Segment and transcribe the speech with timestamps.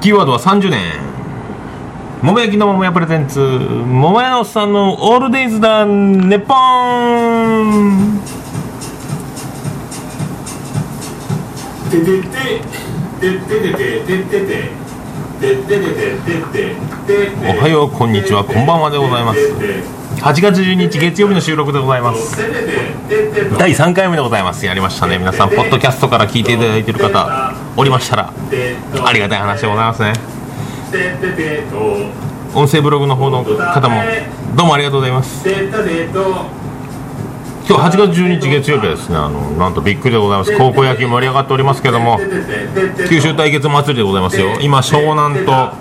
[0.00, 0.80] キーワードは30年。
[2.22, 3.40] 桃焼きの桃屋プレゼンツ。
[3.40, 8.20] 桃屋のおっさんのオールデイズだネッポン。
[11.90, 16.76] ててててててててててて
[17.48, 19.40] おはようこんにちはこんばんはでございます。
[20.20, 22.36] 8月12日月曜日の収録でございます。
[23.58, 24.64] 第3回目でございます。
[24.64, 25.18] やりましたね。
[25.18, 28.32] 皆さんポッドキャストから聞いていただいている方おりましたら
[29.06, 30.12] ありがたい話でございますね。
[32.54, 34.02] 音声ブログの方の方も
[34.56, 35.48] どうもありがとうございます
[37.68, 42.18] 今日8月12日月曜日はですねあのなんとびっくりでございます高校野球盛り上がっておりますけども
[43.08, 45.72] 九州対決祭りでございますよ今湘南と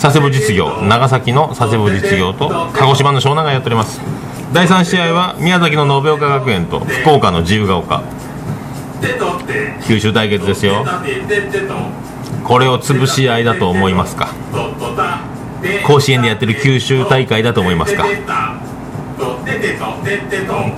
[0.00, 4.00] 佐世保実業長崎の佐世保実業と鹿児島の湘南がやっております
[4.52, 8.02] 第3試合は宮崎の延岡学園と福岡の自由が丘
[9.86, 10.84] 九州対決ですよ。
[12.44, 14.28] これを潰し合いだと思いますか？
[15.86, 18.06] 甲子園でやってる九州大会だと思いますか？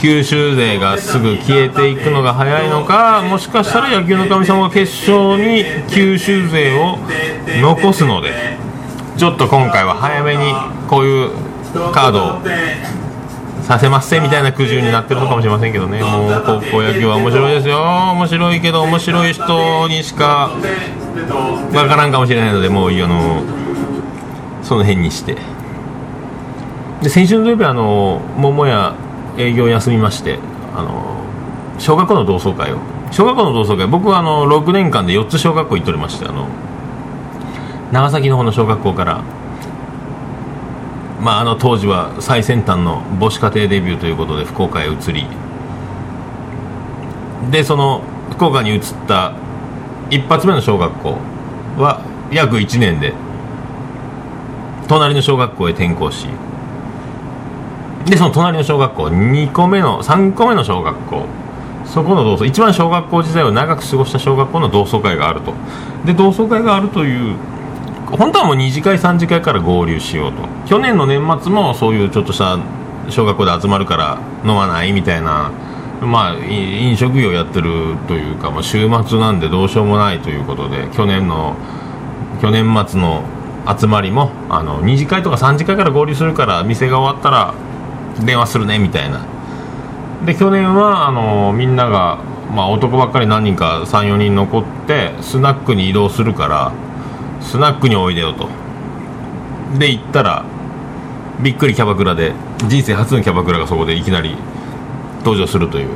[0.00, 6.98] 九州勢がすぐ消えていくのが早いのかもしかしたら野球の神様が決勝に九州勢を
[7.60, 8.58] 残すので
[9.16, 10.52] ちょっと今回は早めに
[10.88, 11.30] こういう
[11.92, 12.40] カードを
[13.72, 16.02] させませんみたいな苦渋になってるのかもしれませんけどね。
[16.02, 17.80] もう高校野球は面白いですよ。
[18.12, 20.50] 面白いけど面白い人にしか
[21.72, 23.42] わからんかもしれないのでもうあの
[24.62, 25.38] その辺にして。
[27.00, 28.94] で先週の土曜日はあの桃屋
[29.38, 30.38] 営業休みまして
[30.76, 31.24] あの
[31.78, 32.78] 小学校の同窓会を。
[33.10, 36.46] 小学校の同窓会僕はあの6年間で4つ小学校行っておりましてあの
[37.90, 39.22] 長崎の方の小学校から
[41.22, 45.24] まあ、あの当時は最先端の母子家庭デビューということで福岡へ移り
[47.52, 49.32] でその福岡に移った
[50.10, 51.10] 一発目の小学校
[51.78, 53.14] は約1年で
[54.88, 56.26] 隣の小学校へ転校し
[58.06, 61.24] でその隣の小学校2個目の3個目の小学校
[61.86, 65.52] そこの同窓一番小学校時代を長く過ごした小学校の同窓会があると。
[66.04, 67.36] で同窓会があるという
[68.12, 70.46] 本当はもう2次会3次会から合流しようと。
[70.66, 72.58] 去年の年末もそういうちょっとした
[73.08, 75.50] 小学校で集まるから飲まないみたいな
[76.00, 81.56] まあ飲食業やってるというか、まあ、週末なんでどうしようもないということで去年の
[82.40, 83.22] 去年末の
[83.78, 87.54] 集まりもあの2次会とか3次会から合流するから店が終わったら
[88.24, 89.24] 電話するねみたいな。
[90.26, 92.18] で去年はあのみんなが、
[92.54, 96.72] まあ、男ばっかり何人か34人残ってスナックに移動するから
[97.42, 98.48] スナックにおいでよと。
[99.78, 100.44] で行ったら
[101.40, 102.32] びっくりキャバクラで
[102.68, 104.36] 人生初のキャバクラがそこでいきなり
[105.20, 105.88] 登場するという、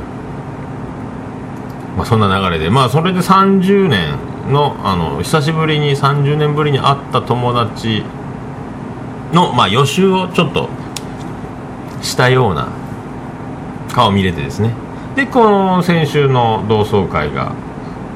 [1.95, 2.69] まあ、そんな流れで。
[2.69, 4.15] まあそれで30年
[4.51, 8.03] のあの久しぶりに30年ぶりに会った友達
[9.33, 10.69] の、まあ、予習をちょっと
[12.01, 12.69] したような
[13.93, 14.73] 顔見れてですね。
[15.15, 17.53] でこの先週の同窓会が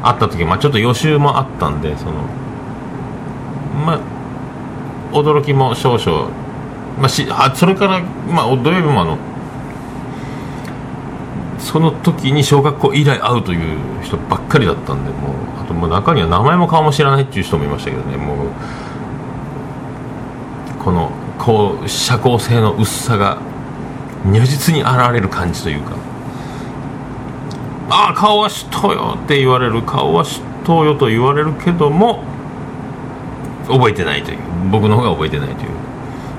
[0.03, 2.40] あった時、まあ、ちょっと予習もあったんでその
[3.85, 3.99] まあ、
[5.13, 6.29] 驚きも少々、
[6.99, 9.17] まあ、しあそれから、まあ、土曜日もあの
[11.59, 15.31] その時に小学校以来会うという人ばっかりだったんでもう
[15.61, 18.47] あともう中には名前も顔も知らないっていう人もいましたけどねもう
[20.83, 23.39] このこう社交性の薄さが
[24.25, 25.95] 如実に現れる感じというか
[27.89, 32.23] ああ顔は知っとうよって言われる顔は知っとうよと言われるけども
[33.71, 34.37] 覚えてないという。
[34.71, 35.69] 僕の方が覚えてないという。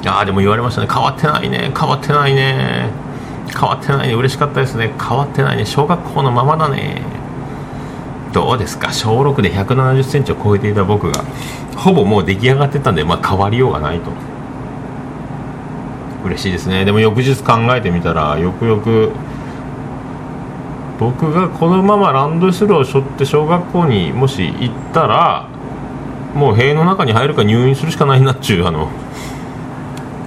[0.06, 0.88] ああでも言われましたね。
[0.92, 1.72] 変わってないね。
[1.78, 2.90] 変わってないね。
[3.52, 4.14] 変わってないね。
[4.14, 4.92] 嬉しかったですね。
[4.98, 5.64] 変わってないね。
[5.64, 7.02] 小学校のままだね。
[8.32, 8.92] どうですか？
[8.92, 11.22] 小6で1 7 0センチを超えていた僕が
[11.76, 14.10] ほぼもう出来上がってたんで、まあ、変わりようがないと。
[16.24, 16.84] 嬉しいですね。
[16.84, 19.12] でも翌日考えてみたらよくよく
[20.98, 25.48] 僕がこのままランドセルを背負って小学校にもし行ったら
[26.34, 28.90] もう塀の中に入るか入院するしかないなっちゅうあの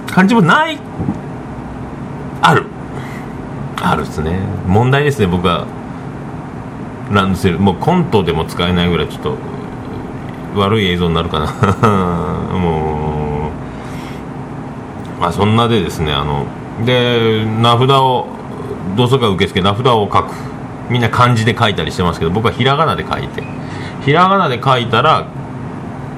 [0.06, 0.78] 感じもない。
[2.40, 2.64] ある。
[3.82, 4.40] あるっすね。
[4.66, 5.66] 問題ですね僕は。
[7.12, 7.58] ランドセル。
[7.58, 9.36] もうコントでも使えないぐらいちょっと
[10.54, 11.46] 悪い映像になるかな。
[12.56, 13.50] も
[15.18, 15.20] う。
[15.20, 16.46] まあそんなでですねあの
[16.86, 18.26] で名札を
[18.96, 20.32] 同窓会受付名札を書く。
[20.88, 23.42] みんな漢字で書いたりしてますけど僕はひらがなで書いて。
[24.02, 25.26] ひらがなで書いたら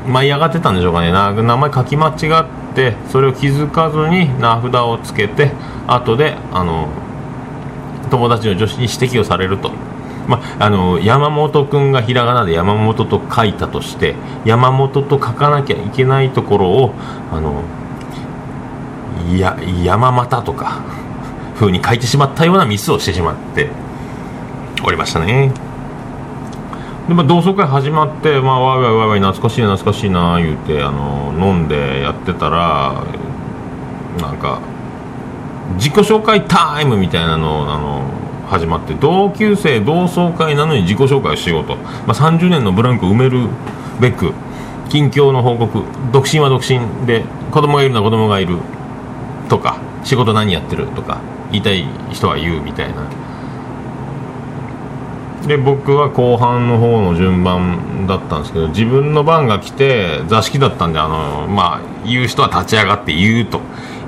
[0.08, 1.12] 舞い上がってたんでしょうかね。
[1.12, 5.52] 名前書き間違ってそれを気づかずに名札をつけて
[5.86, 6.88] 後であの
[8.10, 9.70] 友達の女子に指摘をされると。
[10.28, 14.14] まあ、の山本君がひらがなで山本と書いたとして
[14.44, 16.92] 山本と書かなきゃいけないところを
[17.32, 17.62] あの
[19.38, 20.82] や山又とか
[21.54, 23.70] 風に書いてしまったようなミスをしてしまって
[24.84, 25.67] おりましたね。
[27.08, 33.02] で、まあ、同窓会始まって、まあ、わいわいわいわい懐かしいな懐かしいな言うてあの飲んでやってたら
[34.20, 34.60] なんか
[35.76, 38.02] 自己紹介タイムみたいなのあの
[38.48, 43.48] 始まって同級生同窓会なのに自己紹介をしようと、まあ、30年のブランクを埋める
[44.00, 44.32] べく
[44.88, 45.82] 近況の報告
[46.12, 48.58] 独身は独身で子供がいるのは子供がいる
[49.48, 51.20] とか仕事何やってるとか
[51.50, 53.27] 言いたい人は言うみたいな。
[55.46, 63.60] で僕は後半の方の順番だったんですけど自分の番が来て座敷だったんであのまあ言う人は立ち上がって言うと。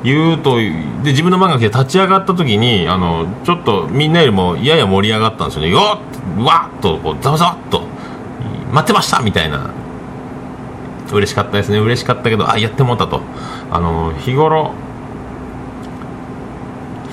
[0.03, 0.71] 言うとで
[1.11, 5.71] 自分の番が来て立ち上がった時にあのちょっとみんなよりもやや盛り上がったんですよね。
[5.71, 6.01] よ
[6.39, 7.83] っわっとこうざわざわっと
[8.73, 9.71] 待ってましたみたいな。
[11.13, 11.79] 嬉しかったですね。
[11.79, 13.21] 嬉しかったけどあやってもうたと。
[13.71, 14.73] あの日頃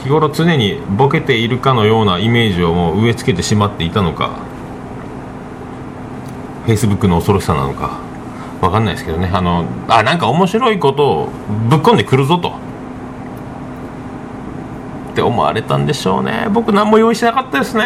[0.07, 4.39] 日頃常にボケているかのようなイメージをもう植え付けてしまっていたのか
[6.63, 7.99] フェイスブックの恐ろしさなのか
[8.61, 9.29] 分かんないですけどね。
[9.31, 11.29] あのあなんか面白いことを
[11.69, 12.53] ぶっ込んでくるぞと。
[15.11, 16.47] って思われたんでしょうね。
[16.51, 17.83] 僕何も用意しなかったですね。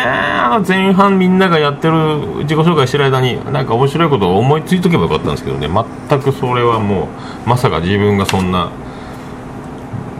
[0.65, 5.68] 前半みんながやってる自己紹介してる間になんか面白いことを思いついとけばよかったんですけどね。
[6.09, 7.09] 全くそれはも
[7.45, 8.69] うまさか自分がそんな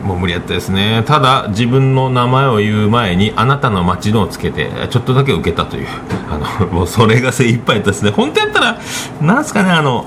[0.04, 1.04] もう無理やったですね。
[1.06, 5.88] ただ自分の名前を言う前にあなたの街のをつけてちょっとだけ受けたという。
[6.30, 8.12] あのもうそれが精一杯ですね。
[8.12, 8.80] 本当やったら
[9.22, 10.06] なんすかねあの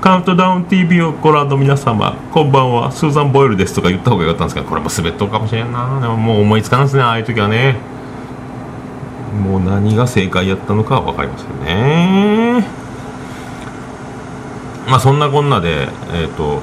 [0.00, 2.92] カウントダウン TV をご覧の皆様こんばんは。
[2.92, 6.00] スーザン・ボイルですとか言った方がよかったんですけどこれも滑っとるかもしれんな。
[6.00, 7.76] でももう思いつかんですねああいう時はね。
[9.32, 12.66] もう何が正解やったのかは分かりませんね。
[14.88, 16.60] まあそんなこんなでえっ、ー、と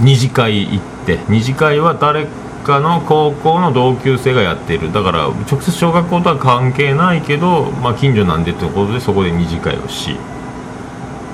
[0.00, 2.26] 二次会行って二次会は誰
[2.64, 4.92] かの高校の同級生がやっている。
[4.92, 10.16] だから直接小学校とは関係ないけど、まあ、近所なんでってことでそこで二次会をし。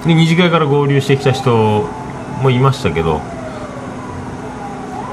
[0.06, 1.88] で二次会から合流してきた人
[2.42, 3.20] もいましたけど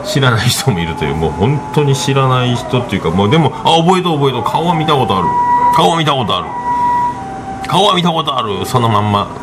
[0.06, 1.16] 知らない人もいるという。
[1.16, 4.44] もう本当に知らない人っていうかもうでもあ覚えた覚えた。
[4.44, 5.28] 顔は見たことある。
[5.76, 7.68] 顔は見たことある。
[7.68, 8.66] 顔は見たことある。
[8.66, 9.43] そのまんま。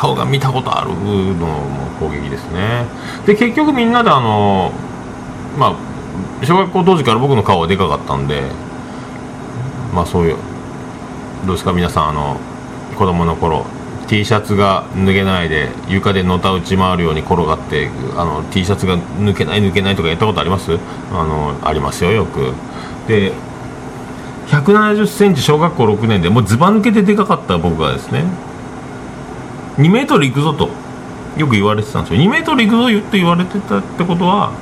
[0.00, 2.86] 顔が見たことあるのも攻撃ですね。
[3.26, 4.72] で結局みんなであの
[5.58, 5.76] ま
[6.42, 8.44] あ小学校当時から僕の顔はでかかったんで
[9.94, 10.36] まあそういう
[11.44, 12.38] どうですか皆さんあの
[12.96, 13.66] 子供の頃
[14.08, 20.78] T シャツが脱げないで床でのた打ち回るように転がってあの T シャツが抜けない抜けないとかやったことあります？
[21.12, 22.54] あのありますよよく。
[23.06, 23.32] で
[24.48, 28.24] 1 7 0センチ小学校6年でもうずば抜けてでかかった僕がですね
[29.80, 30.68] 2メートルいくぞと。
[31.36, 32.20] よく言われてたんですよ。
[32.20, 34.52] 2メートルいくぞ言って言われてたってことは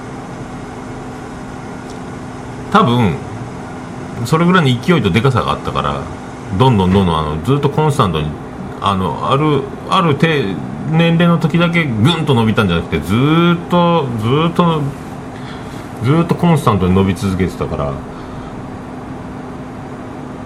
[2.71, 3.17] 多分
[4.27, 6.03] それぐらいの勢いとでかさがあったから
[6.59, 8.29] どんどんどんどんあのずっとコンスタントに
[8.81, 10.55] あのあるある低
[10.91, 14.83] 年齢の時だけぐんと伸びたんじゃなくてずっとずっと
[16.05, 17.93] ずっとコンスタントに伸び続けてたから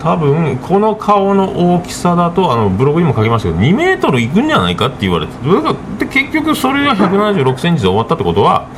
[0.03, 5.33] 多分この顔の大きさだとあのブログにも書きましたけど2メートルいくんじゃないかって言われて
[6.01, 8.69] で結局それが1 7 6センチで終わったってことは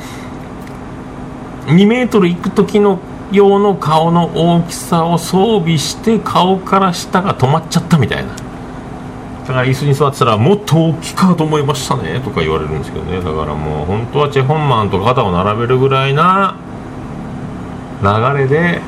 [1.65, 2.99] 2メートルいく時の
[3.31, 8.35] 用の顔の大きさを装備して顔から下が止まっちゃったみたいな。
[8.35, 13.17] だから椅子に座ってたらもっと大きいかと思いましたねとか言われるんですけどね。
[13.17, 16.55] だからもう本当はチェ・ホンマンと肩を並べるぐらいな
[18.01, 18.81] 流れで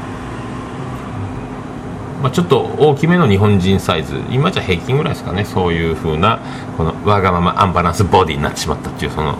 [2.21, 4.15] まあ、ちょっと大きめの日本人サイズ。
[4.29, 5.45] 今じゃ平均ぐらいですかね。
[5.45, 6.39] そういう風な
[6.75, 9.37] このわがままアンバランスボディになってしまったっていうその、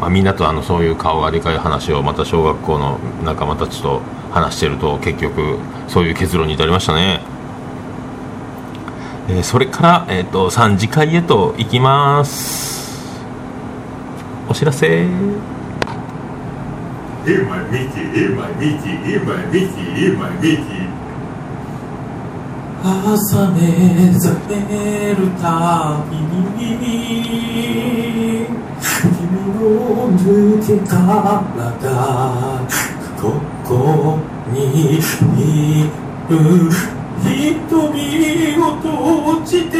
[0.00, 4.00] まあ、みんなとあのそういう顔がでかい話をまた小学校の仲間たちと
[4.32, 7.20] 話してると結局そういう結論に至りましたね、
[9.28, 13.22] えー、それから、えーと、3次会へと行きます。
[14.48, 15.06] お知らせ。
[17.24, 20.93] Hear my meaty, hear my meaty, hear my meaty, hear my meaty.
[22.86, 26.76] 朝目覚めるたびに
[29.00, 29.24] 君
[29.54, 30.22] の抜
[30.60, 31.00] け殻
[33.18, 34.18] ここ
[34.52, 34.58] に
[34.92, 35.02] いる
[36.28, 38.12] 瞳
[38.58, 39.74] を閉じて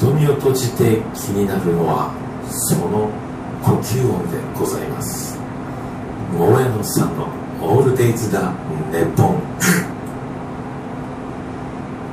[0.00, 2.10] 瞳を閉じて気になるのは
[2.50, 3.08] その
[3.62, 5.38] 呼吸音でございます。
[6.36, 7.28] モエノさんの
[7.62, 8.52] オールデイズだ
[8.90, 9.89] ネポン。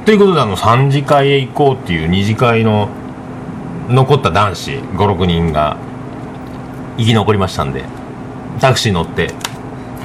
[0.08, 2.88] ということであの3次会へ行こうっていう2次会の
[3.90, 5.76] 残った男子56人が
[6.98, 7.84] 生き残りましたんで
[8.62, 9.34] タクシー乗って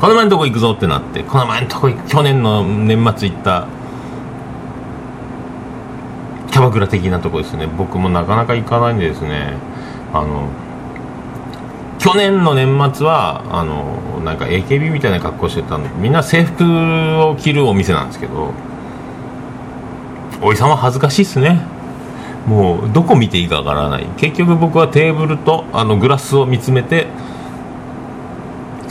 [0.01, 3.69] この前のとこ行くぞってなってこの前のとこ去年の年末行った
[6.51, 7.69] キャバクラ的なとこですね。
[7.69, 9.55] 僕もなかなか行かないんでですね。
[10.13, 10.49] あの
[12.01, 16.65] 去年の年末はあのなんか AKB みたいな格好してたんでみんな制服
[17.21, 18.53] を着るお店なんですけど
[20.43, 21.61] おじさんは恥ずかしいっすね。
[22.47, 24.07] もうどこ見ていいかわからない。
[24.17, 27.07] 結局僕はテーブルとあのグラスを見つめて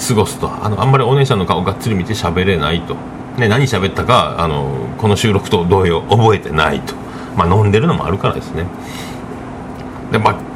[0.07, 0.49] 過ごすと。
[0.49, 2.95] あのあんまりお姉ちゃんの顔がっつり見て喋れないと、
[3.37, 6.95] ね、何喋ったかあのこの収録と同様覚えてないと、
[7.35, 8.65] まあ、飲んでるのもあるからですね。
[10.11, 10.51] でまあ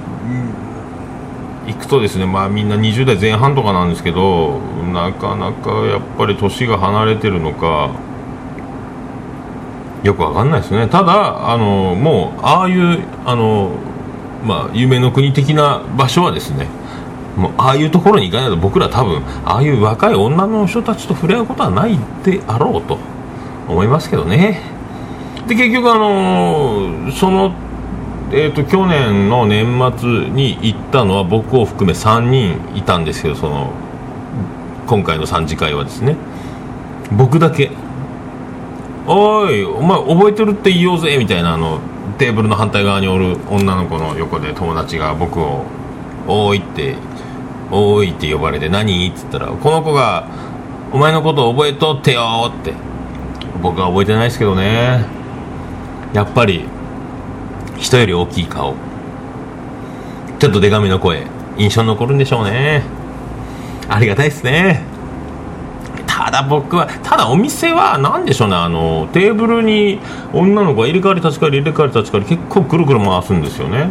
[1.68, 4.60] 行くとですね、まあ、みんな20代前半とかなんですけど
[4.94, 7.92] なかなかやっぱり年が離れてるのか
[10.06, 10.88] よくわかんないですね。
[10.88, 13.72] ただあのもうああいうあの、
[14.46, 16.68] まあ、夢の国的な場所はですね
[17.36, 23.00] もうああいうところに行かないと僕ら多分ああいう若い女の人たちと触れ合うことはないであろうと
[23.68, 24.62] 思いますけどね。
[25.48, 27.54] で結局あのその
[28.32, 29.66] えーと、去年の年
[29.98, 33.72] 末に行ったのは僕を含め3人いたんですけどその
[34.88, 36.16] 今回の3次会はですね
[37.12, 37.72] 僕だけ
[39.08, 41.80] 「おいお前覚えてるって言おうぜ」みたいなあの
[42.18, 45.64] テーブルの反対側におる女の子の横で友達が僕を
[46.28, 46.96] 「おい」って
[47.72, 50.28] 「おい」って呼ばれて「何?」っつったらこの子が
[50.92, 52.74] 「お前のこと覚えとってよ」って
[53.62, 55.06] 僕は覚えてないですけどね。
[56.14, 56.64] やっぱり
[57.78, 58.74] 人より大きい顔。
[60.40, 61.24] ちょっとデカめの声
[61.58, 62.84] 印象に残るんでしょうね。
[63.90, 64.95] ありがたいですね。
[66.36, 70.00] だ僕はただお店は何でしょうねあのテーブルに
[70.34, 73.90] 女の子が入れ替わり立ち替わり入れ替わり立ち替わり結構くるくる回すんですよね。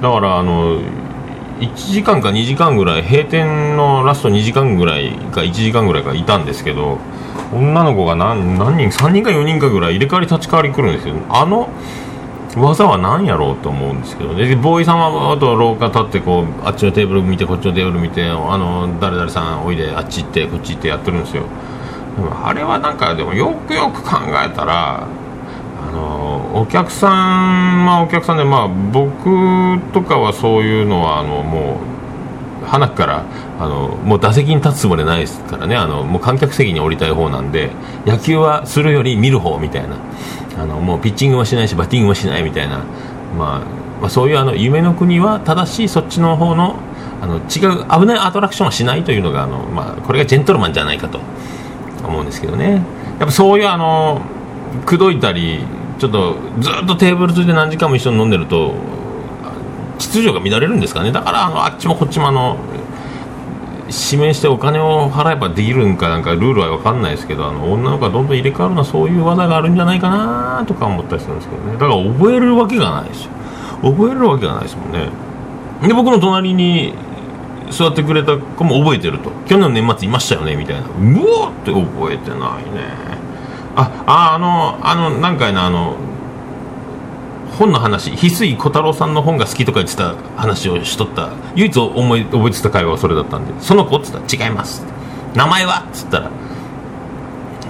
[0.00, 0.80] だからあの
[1.60, 6.98] 1時間か2時間ぐらい閉店のラスト2時間ぐらいか1時間ぐらいかいたんですけど
[7.52, 11.14] 女の子が何何人3人か4人かぐらい入れ替わり立ち替わり来るんですよ。
[11.28, 11.68] あの
[12.56, 21.44] 技は何やろうと思うんですけどでボーイさんはあと廊下立ってこうあっちのテーブル見てこっちのテーブル見てあの誰々さんおいであっち行ってこっち行ってやってるんですよ。
[22.16, 25.06] でもあれはなんかでもよくよく考えたら
[25.82, 31.78] あのお客さんまあお客さんでまあ僕とかはそういうのはあのも
[32.62, 33.24] う花から
[33.58, 35.76] あのもう打席に立つつもりないですからね。
[35.76, 37.70] あのもう観客席に降りたい方なんで
[38.06, 39.96] 野球はするより見る方みたいな。
[40.58, 42.84] あのもうピッチングもしないしバッティングもしないみたいな、
[43.38, 43.60] まあ、
[44.00, 46.76] まあそういうあの夢の国は正しいそっちの方の
[47.22, 51.20] あの違う危ないアトラクションはしないというのがあの、まあ、これがジェントルマンじゃないかと。
[52.08, 52.82] 思うんですけどね。
[53.18, 54.20] やっぱそういうあの
[54.86, 55.60] 口説いたり
[55.98, 58.74] ちょっとずっとテーブルついて何時間も一緒に飲んでると
[59.98, 61.12] 秩序が乱れるんですかね。
[61.12, 62.56] だからあのあっちもこっちもあの
[63.88, 71.72] 指名してお金を払えばできるんかなんかルールは分かんないですけどあの女の子がどんどん入れ替わるのはそういう技があるんじゃないかなとか思ったりするんですけどね。
[71.74, 73.30] だから覚えるわけがないですよ。
[73.82, 75.08] 覚えるわけがないですもんね。
[75.86, 76.94] で僕の隣に
[77.72, 79.30] 座ってくれた子も覚えてると。
[79.46, 80.82] 去年の年末いましたよねみたいな。
[80.82, 82.84] うおーって覚えてないね。
[83.74, 85.96] あああのあの何回なあの
[87.58, 88.10] 本の話。
[88.12, 91.30] 翡翠小太郎さんの本が好きとか言ってた話をしとった。
[91.54, 93.52] 唯一思い覚えてた会話はそれだったんで。
[93.60, 94.84] その子っつったら違います
[95.34, 95.86] 名前は？
[95.88, 96.30] っつったら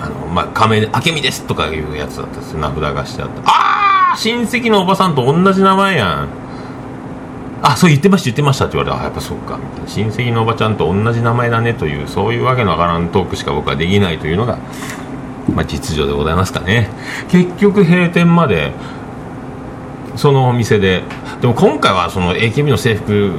[0.00, 2.58] あのまあ仮名で「明美です」とかいうやつだったんですよ。
[2.58, 6.41] 名札がしてあったああ親戚のおばさんと同じ名前やん。
[7.62, 9.56] あそう言ってました言ってましたって言われてあやっぱそうか。
[9.56, 14.58] みたいな親戚のおばちゃんと同じ名前だねというそういうわけのわからんトークしか僕はできないというのが
[15.54, 16.90] まあ実情でございますかね。
[17.30, 18.72] 結局閉店まで
[20.16, 21.02] そのお店で。
[21.40, 23.32] でも今回はその AKB の制服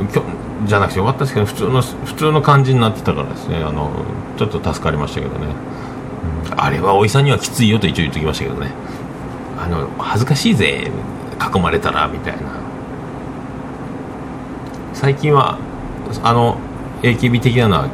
[0.65, 3.63] じゃなくてよかったですけど普通の普通の感じになってたからですね。
[3.63, 3.91] あの
[4.37, 5.47] ちょっと助かりましたけどね、
[6.57, 8.71] あれはおじさんにはきついよと一応言っときましたけどね。
[9.57, 10.91] あの恥ずかしいぜ。
[11.55, 12.41] 囲まれたらみたいな。
[14.93, 15.57] 最近は
[16.23, 16.57] あの
[17.01, 17.89] AKB 的なのは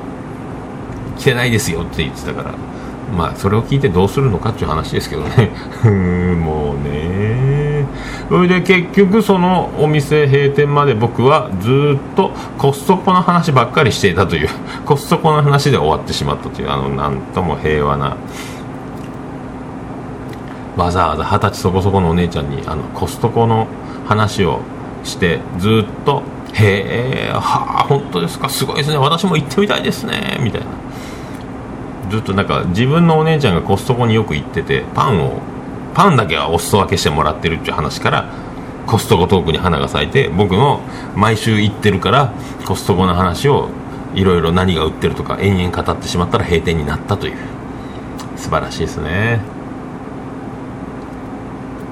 [1.17, 2.53] 着てないですよって言ってたから
[3.15, 5.49] まあそれを聞いてどうするのかっていう話ですけどね。
[6.35, 7.85] もうね。
[8.29, 14.49] それで結局そのお店閉店まで僕はずっとコストコの話ばっかりしていたという
[14.85, 18.15] コストコの話で終わってしまったというあのなんとも平和な
[20.77, 23.65] わざわざ二十歳そこそこのお姉ちゃんにあのコストコの
[24.07, 24.59] 話を
[25.03, 26.21] してずっと
[26.59, 28.49] 「へえはあ本当ですか？
[28.49, 28.97] すごいですね。
[28.97, 30.67] 私も行ってみたいですね」みたいな。
[32.09, 35.39] ずっとなんか自分のお姉ちゃんがコストコによく行っててパンを
[35.93, 38.29] パンだけはお裾分けしてもらってるっていう話から
[38.87, 40.81] コストコトークに花が咲いて僕の
[41.15, 42.33] 毎週行ってるから
[42.65, 43.69] コストコの話を
[44.15, 47.37] いろいろ何が売ってるとか延々語ってしまったら閉店になったという。
[48.35, 49.41] 素晴らしいですね、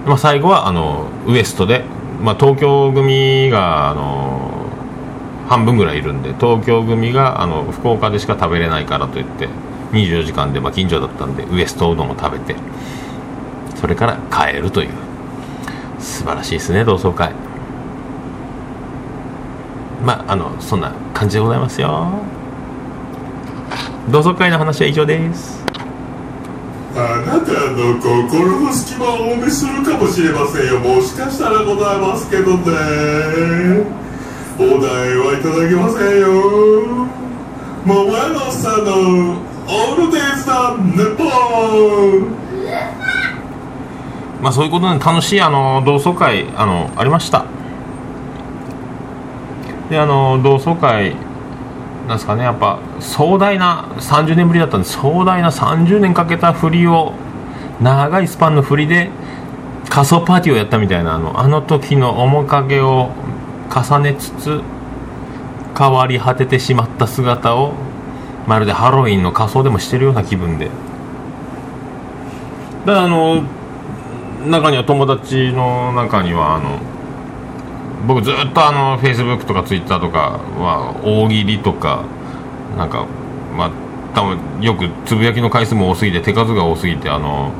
[0.05, 1.83] まあ、最後はあのウエストで、
[2.21, 4.56] まあ、東京組があの
[5.47, 9.47] 半分ぐらいいるんで東京組があの福岡でしか食べれないからといって
[9.91, 12.55] 24時間で、まあ、近所だったんでウエストうどんを食べて
[13.75, 15.07] それから帰るという。
[15.99, 17.31] 素晴らしいですね同窓会。
[20.03, 22.07] まああのそんな感じでございますよ。
[24.11, 25.63] 同窓会の話は以上です。
[26.95, 30.79] あなたの心の隙間をお見せするかもしれませんよ。
[30.79, 32.29] もしかしたらございます。
[32.29, 34.06] けどね
[34.59, 37.07] お題はいただけませんよ。
[37.85, 38.91] 桃屋のおっさんの
[39.67, 41.27] オールデイズだネポン
[44.41, 47.45] まあそういうことで楽しいあの同窓会あのありました。
[49.91, 51.15] であの同窓会
[52.07, 52.43] なんですかね。
[52.43, 57.13] やっぱ壮大な30年ぶりだったんで壮大な30年かけた振りを
[57.79, 59.11] 長いスパンの振りで
[59.87, 63.11] 仮想パーティーをやったみたいなあのあの時の面影を
[63.69, 64.61] 重ねつつ
[65.77, 67.73] 変わり果ててしまった姿を
[68.47, 70.69] まるでハロウィンの仮装でもしてるような気分で。
[72.85, 73.43] だからあの
[74.47, 76.79] 中には友達の中にはあの
[78.07, 82.05] 僕ずっとあのフェイスブックとかツイッターとかは大喜利とか
[82.77, 83.05] なんか
[83.57, 83.71] まあ
[84.15, 87.51] 多分よくつぶやきの回数も多すぎて手数が多すぎてあの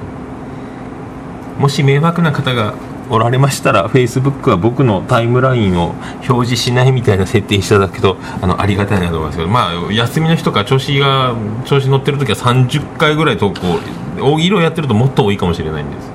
[1.59, 2.73] もし迷惑な方が
[3.09, 5.95] おられましたら Facebook は僕のタイムラインを
[6.27, 11.35] 表示しないみたいな設定していただくとあのありがたいなと思いますけどまあ休みの日とか調子が
[11.65, 13.79] 調子乗ってる時は30回ぐらい投稿
[14.19, 16.13] 大喜利をやってるともっと多いかもしれないんですね。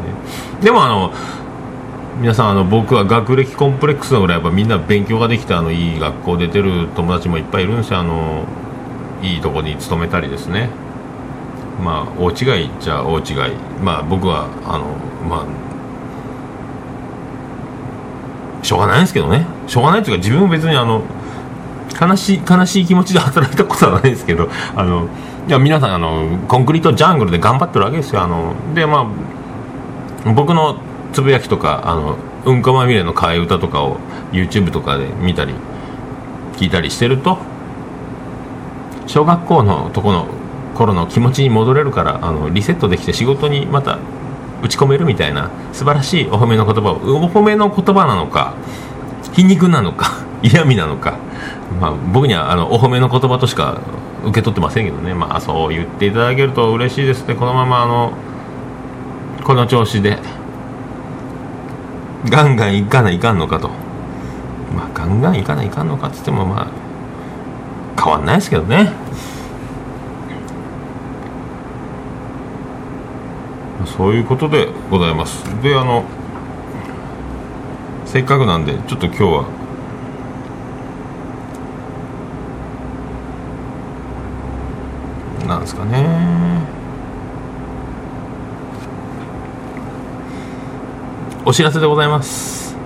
[0.63, 1.13] でもあの
[2.21, 8.01] 皆さんあの僕は学歴コンプレックスのぐらいやっぱみんな勉強ができてあのいい学校出てる友達もいっぱいいるんですよ。
[8.01, 8.45] あの
[9.23, 10.69] いいとこに勤めたりですね。
[11.83, 13.55] まあ大違いじゃ大違い。
[13.83, 14.97] まあ僕はあの
[15.29, 15.72] まあ
[18.63, 19.47] しょうがないんですけどね。
[19.67, 21.03] しょうがないっていうか自分も別にあの
[22.01, 25.09] 悲しい悲しい気持ちで働いたことはないですけどあの
[25.47, 28.23] いや皆さんあのコンクリートジャングルで頑張ってるわけですよ。
[28.23, 29.11] あのでま
[30.25, 30.79] あ僕の
[31.13, 33.99] つぶやきとかあのうんこまみれの替え歌とかを
[34.33, 35.55] YouTube とかで見たり
[36.55, 37.39] 聞いたりしてると
[39.07, 40.27] 小学校のとこの
[40.75, 43.99] 頃の気持ちに戻れるからあのリセットできて仕事にまた
[44.63, 48.55] 打ち込めるみたいな素晴らしいお褒めの言葉をお褒めの言葉なのか
[49.33, 51.15] 皮肉なのか 嫌味なのか、
[51.81, 53.79] まあ、僕にはあのお褒めの言葉としか
[54.25, 55.15] 受け取ってませんけどね。
[55.15, 58.13] まあそう言っていただけると嬉しいですねこのままあの
[59.43, 60.19] この調子で
[62.29, 63.69] ガンガンいかないかんのかと。
[64.77, 68.93] まあガンガンいかないかんのかっつってもまあ変わんないですけどね。
[73.97, 75.45] そういうことでございます。
[75.63, 76.05] であの
[78.07, 79.45] せっかくなんでちょっと今日は
[85.47, 86.63] なんですかね。
[91.45, 92.77] お知らせでございます。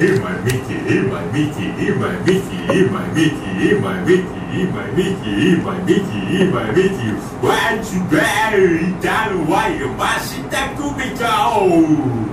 [0.00, 1.92] えまいみきえまいみきえ
[3.80, 7.10] まいみき my Mickey, eat my Mickey, eat my Mickey.
[7.40, 9.78] Why you better eat that way?
[9.96, 12.28] Mashita Kumiko!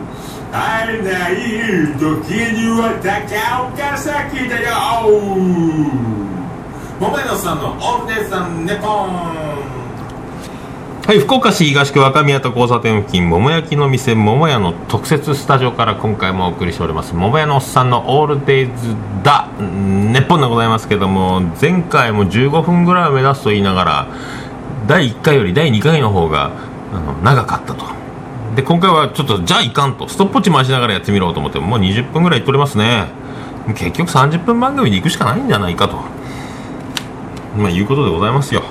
[0.57, 1.35] あれない
[1.99, 4.71] 時には高岡崎だよ
[6.97, 9.84] 桃野さんのオールデイさんネポン
[11.05, 18.71] はい、福岡市東区若宮と交差点付近、桃焼きの店、桃屋の特設スタジオから今回もお送りしております、桃屋のおっさんのオールデイズ
[19.23, 24.07] だ、ネッポンでございますけども、前回も15分ぐらいを目指すと言いながら、
[24.87, 26.49] 第1回より第2回の方が
[26.91, 27.85] あの長かったと。
[28.55, 33.09] で、今回はちょっと、じゃあいかんと、ストップウォッチ回しながらやってみろと思って、もう20分ぐらいいっておりますね。
[33.75, 35.97] 結局30分番組で行くしかないんじゃないかと。
[37.55, 38.63] まあ、いうことでございますよ。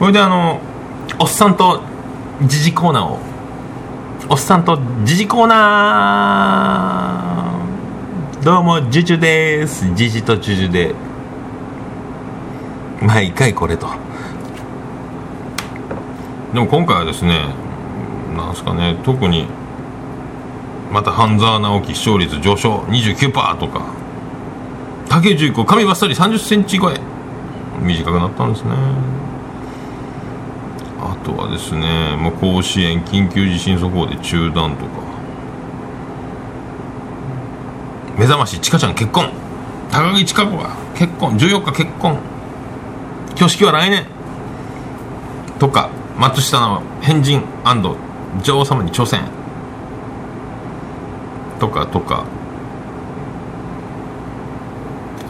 [0.00, 0.60] これであの、
[1.18, 1.82] おっさんと
[2.42, 3.04] 時事コーナー。
[3.04, 3.18] を
[4.30, 8.44] おっさんと時事コーナー。
[8.44, 9.94] どうもジュジュです。
[9.94, 10.94] 時事とジュジュで。
[13.02, 13.88] 毎回これと。
[16.54, 17.54] でも今回はですね
[18.34, 19.46] なんすかね特に
[20.90, 23.82] また半沢直樹視聴率上昇29%とか。
[25.08, 26.98] 竹内子髪ばっさり3 0センチ超え。
[27.80, 28.70] 短くなったんですね。
[31.24, 35.02] とはですねもう甲子園緊急地震速報で中断とか。
[38.18, 39.30] 目覚ましちかちゃん結婚。
[39.90, 41.36] 高木千佳子が結婚。
[41.36, 42.18] 14日結婚。
[43.32, 44.06] 挙式は来年。
[45.58, 47.42] とか松下の変人
[48.42, 49.24] 女王様に挑戦。
[51.58, 52.24] とかとか。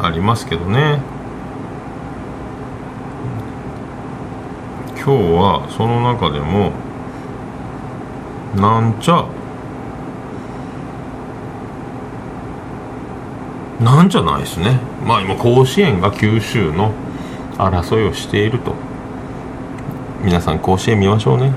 [0.00, 1.00] ありますけどね。
[5.04, 6.70] 今日はその中でも
[8.54, 9.26] なんちゃ
[13.80, 14.78] なんじゃないですね。
[15.04, 16.92] まあ今甲子園が九州の
[17.58, 18.74] 争いをしていると。
[20.22, 21.52] 皆さん甲子園見ましょうね。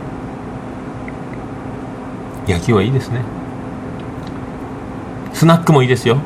[2.48, 3.22] 野球はいいですね。
[5.34, 6.18] スナックもいいですよ。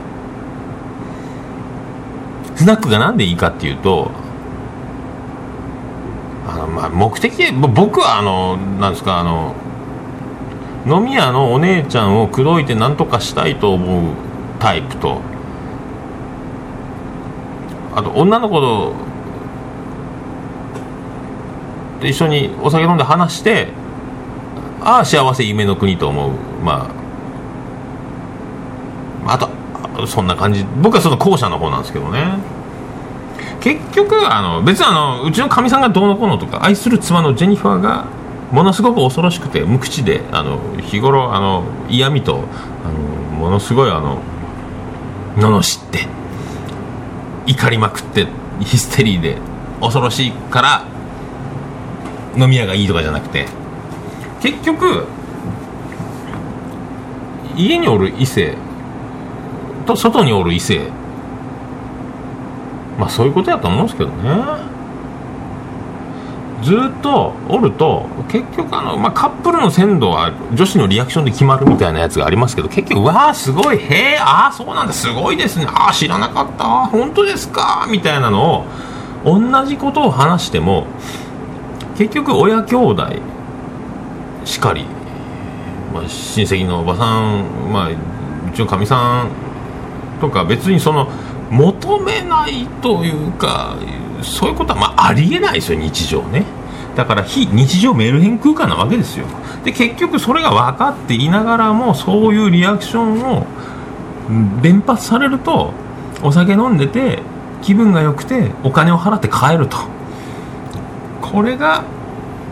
[2.56, 4.10] スナックがなんでいいかっていうと
[6.80, 9.54] まあ目的僕はあのなんですかあの
[10.88, 14.14] 飲み屋のお姉ちゃんを口説いて何とかしたいと思う
[14.60, 15.22] タイプと。
[17.94, 18.94] あと女の子と
[22.02, 23.68] 一緒にお酒飲んで話して
[24.82, 26.32] ああ幸せ夢の国と思う。
[26.64, 26.90] ま
[29.26, 30.64] ああとそんな感じ。
[30.82, 32.59] 僕はその後者の方なんですけどね。
[33.62, 38.06] 結局あの別にあのうちのかみさんがどうのこうのとか愛する妻のジェニファーが
[38.52, 42.44] ものすごく恐ろしくて無口であの日頃あの嫌味と
[42.84, 42.94] あの
[43.38, 44.22] ものすごいあの
[45.36, 46.08] 罵って
[47.46, 48.28] 怒りまくって
[48.62, 49.38] ヒステリーで
[49.82, 50.86] 恐ろしいから
[52.38, 53.48] 飲み屋がいいとかじゃなくて。
[54.42, 55.06] 結局
[57.56, 58.56] 家におる異性
[59.86, 60.90] と外におる異性
[63.00, 64.80] まあそういうことやと思うんですけどね。
[66.62, 75.66] ずっとおると結局あの、まあ、カップルの鮮度は女子のリアクションで決まるみたいなやつがありますけど結局わあすごいへえああそうなんだすごいですね。
[75.70, 76.66] ああ知らなかった。
[76.88, 77.88] 本当ですか？
[77.90, 78.66] みたいなの
[79.24, 80.86] を同じことを話しても
[81.98, 83.08] 結局親兄弟
[84.44, 84.84] しかり、
[85.94, 87.96] まあ、親戚のおばさん、まあ、う
[88.54, 89.30] ちのかみさん
[90.20, 91.08] とか別にその
[91.50, 93.76] 求めないというか
[94.22, 96.44] そういうことはまあありえないですよ日常ね。
[96.96, 99.26] だから非日常メール変空間なわけですよ。
[99.64, 103.46] で結局それが分かっていながらもそういうリアクションを
[104.62, 105.72] 連発されると
[106.22, 107.20] お酒飲んでて
[107.62, 109.78] 気分が良くてお金を払って帰ると。
[111.22, 111.84] これが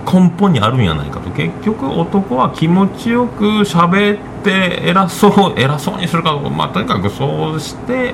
[0.06, 1.30] 根本にあるんやないかと。
[1.32, 8.14] 結局男は気持ちよく喋って偉そう偉そうにするかまあとにかくそうして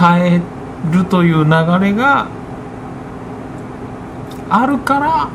[0.00, 0.40] 帰
[0.90, 2.26] るという流れが
[4.48, 5.28] あるから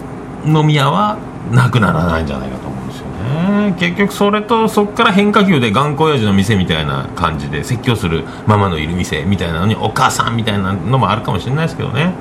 [0.43, 1.17] 飲み屋は
[1.51, 3.75] なくならないんじゃないかと思うんですよね。
[3.77, 12.13] 結局それとそこから変化球で頑固親父の店みたいな感じで説教するママのいる店みたいなのにお母さんみたいなのもあるかもしれないですけどね。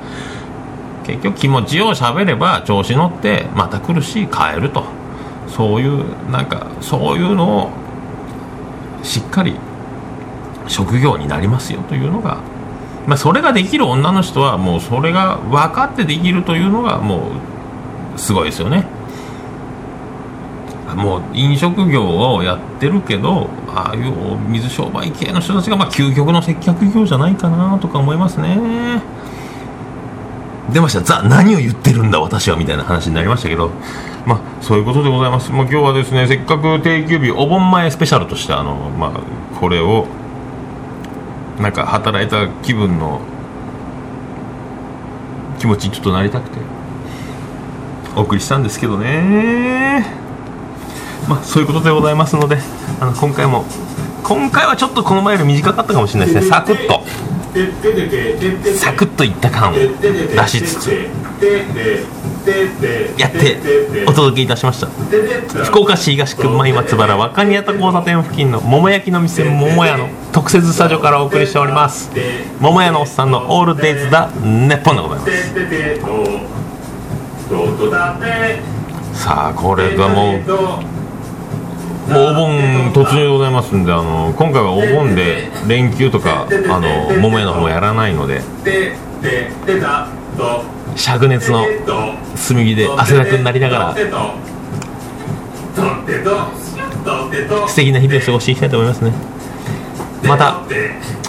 [1.03, 4.83] 結局気持ちよう喋れば調子乗ってまた来るし帰ると。
[5.47, 7.69] そういうなんかそういうのを
[9.03, 9.55] しっかり
[10.67, 12.39] 職業になりますよというのが、
[13.07, 17.31] まあ、それができる女の人はもうそれが分かってできるというのがも
[18.15, 18.87] うすごいですよね。
[20.95, 29.01] もう飲食業をやってるけどああいう水商売系の人たちがまあ究極の接客業じゃないかなとか思いますね。
[30.71, 31.01] 出ました。
[31.01, 33.71] ザ何を言ってるんだ私はみたいな話になりましたけど。
[34.25, 40.07] まあそういうことでございます、まあ、今日はですねせっかく定休日お盆前スペシャルとしてあのまあこれを
[41.59, 43.21] なんか働いた気分の
[45.59, 46.75] 気持ちにちょっとなりたくて。
[48.15, 50.05] お送りしたんですけどね。
[51.27, 52.57] まあそういうことでございますので
[52.99, 53.65] あの今回も
[54.23, 56.49] 今回はちょっとこの前より短かったかもしれないですね。
[56.49, 57.03] サクッと。
[58.77, 61.07] サクッといった感を出しつつ
[63.17, 63.57] やって
[64.07, 64.87] お届けいたしました。
[65.63, 72.11] 福岡市東区前松原若宮田交差点付近の桃焼きの店桃屋の特設スタジオからお送りしております。
[72.59, 75.31] 桃屋のおっさんの「オールデイズ・だネッポン」でございます。
[79.13, 80.41] さあこれがもう
[82.07, 88.41] お盆突入でございますんであの今回はお盆で連休とかあの桃屋の方もやらないので
[90.95, 91.65] 灼熱の
[92.47, 93.95] 炭火で汗だくになりながら
[97.67, 99.11] 素敵な日々を過ごしていきたいと思いますね。
[100.23, 100.61] また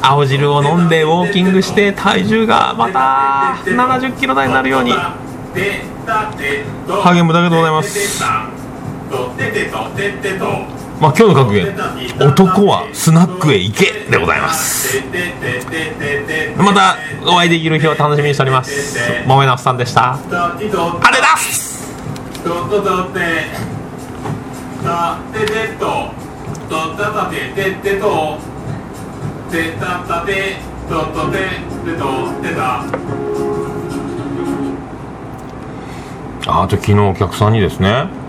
[0.01, 4.93] 青汁を飲んでウォーキングして体重がまた70キロ台になるように
[7.03, 8.23] 励むだけでございます。
[11.01, 11.77] まあ今日の格言
[12.21, 15.03] 「男はスナックへ行け」でございます。
[16.57, 18.99] またお会いできる日を楽しみにしております。
[19.27, 20.15] 桃井直さんでした。
[20.15, 20.19] あ
[20.59, 21.93] りがとうございます
[22.43, 23.21] とととて
[24.85, 25.85] たててと
[26.71, 28.39] とたたてててと
[29.51, 30.57] てたたて
[30.89, 31.39] ととて
[31.85, 32.05] てと
[32.41, 32.85] てた
[36.49, 38.07] ああと昨日お客さんにですね「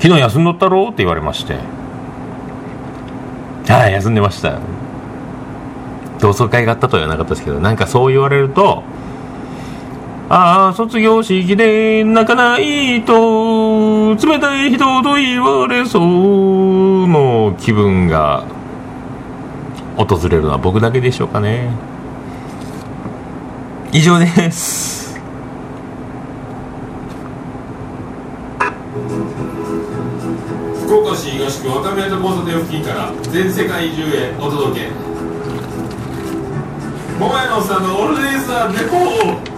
[0.00, 1.54] 昨日休んどったろう?」って言われまして
[3.68, 4.54] 「はい休んでました」
[6.20, 8.82] 同窓会があったとは言わなかったですけどなんかそう言われると
[10.28, 18.44] ああ卒業式で泣かないと冷たい人と言われそうの気分が
[19.96, 21.70] 訪れるのは僕だけでしょうかね。
[23.92, 25.09] 以上です。
[31.20, 34.88] 市東区若宮と交差点付近から全世界中へお届け。
[37.18, 39.49] 桃屋のおっさんのオールデイズ・ザ・ネポー。